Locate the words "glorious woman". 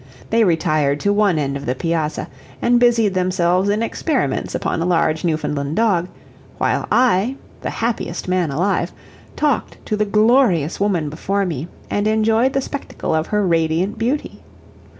10.05-11.11